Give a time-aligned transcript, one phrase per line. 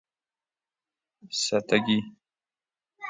[1.41, 1.97] ستگی